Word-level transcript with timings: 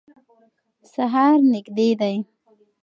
سهار 0.91 1.35
نږدې 1.53 1.89
دی. 1.99 2.15